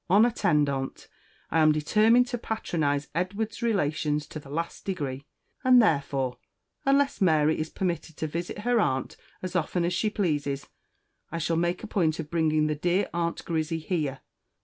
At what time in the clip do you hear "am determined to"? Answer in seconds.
1.59-2.39